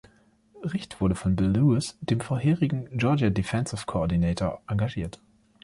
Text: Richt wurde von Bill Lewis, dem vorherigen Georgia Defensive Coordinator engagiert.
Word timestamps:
Richt 0.63 0.99
wurde 0.99 1.13
von 1.13 1.35
Bill 1.35 1.51
Lewis, 1.51 1.95
dem 2.01 2.21
vorherigen 2.21 2.89
Georgia 2.97 3.29
Defensive 3.29 3.85
Coordinator 3.85 4.59
engagiert. 4.65 5.21